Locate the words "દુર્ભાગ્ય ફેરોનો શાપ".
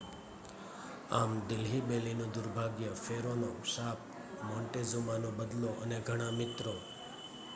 2.33-3.99